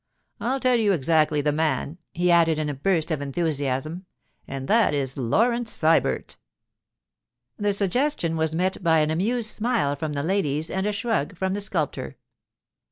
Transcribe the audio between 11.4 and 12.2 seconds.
the sculptor.